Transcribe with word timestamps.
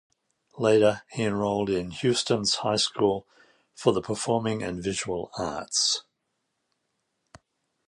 Later, 0.57 1.03
he 1.11 1.23
enrolled 1.25 1.69
in 1.69 1.91
Houston's 1.91 2.55
High 2.55 2.77
School 2.77 3.27
for 3.75 3.93
the 3.93 4.01
Performing 4.01 4.63
and 4.63 4.81
Visual 4.83 5.29
Arts. 5.37 6.01